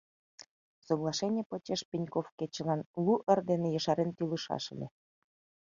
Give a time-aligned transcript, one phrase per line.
[0.87, 4.87] Соглашений почеш Пеньков кечылан лу ыр дене ешарен тӱлышаш ыле.